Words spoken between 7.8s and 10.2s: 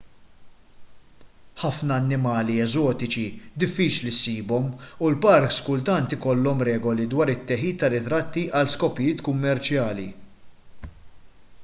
ta' ritratti għal skopijiet kummerċjali